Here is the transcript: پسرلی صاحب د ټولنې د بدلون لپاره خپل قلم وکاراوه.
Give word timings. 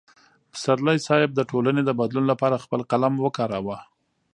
پسرلی 0.51 0.97
صاحب 1.07 1.31
د 1.35 1.41
ټولنې 1.51 1.81
د 1.85 1.89
بدلون 1.99 2.25
لپاره 2.31 2.61
خپل 2.63 2.81
قلم 2.91 3.13
وکاراوه. 3.19 3.77